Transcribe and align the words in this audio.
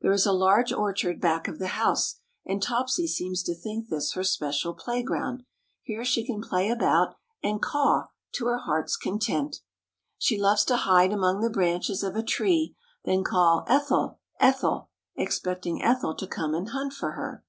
There 0.00 0.10
is 0.10 0.26
a 0.26 0.32
large 0.32 0.72
orchard 0.72 1.20
back 1.20 1.46
of 1.46 1.60
the 1.60 1.68
house, 1.68 2.16
and 2.44 2.60
Topsy 2.60 3.06
seems 3.06 3.44
to 3.44 3.54
think 3.54 3.86
this 3.88 4.14
her 4.14 4.24
special 4.24 4.74
playground. 4.74 5.44
Here 5.84 6.04
she 6.04 6.26
can 6.26 6.42
play 6.42 6.68
about 6.68 7.14
and 7.44 7.62
"caw" 7.62 8.08
to 8.32 8.46
her 8.46 8.58
heart's 8.58 8.96
content. 8.96 9.60
She 10.18 10.36
loves 10.36 10.64
to 10.64 10.78
hide 10.78 11.12
among 11.12 11.42
the 11.42 11.48
branches 11.48 12.02
of 12.02 12.16
a 12.16 12.24
tree, 12.24 12.74
then 13.04 13.22
call, 13.22 13.64
"Ethel, 13.68 14.18
Ethel," 14.40 14.90
expecting 15.14 15.80
Ethel 15.80 16.16
to 16.16 16.26
come 16.26 16.56
and 16.56 16.70
hunt 16.70 16.92
for 16.92 17.12
her. 17.12 17.44